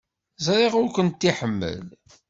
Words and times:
Ẓriɣ 0.45 0.73
ur 0.81 0.89
kent-iḥemmel. 0.95 1.83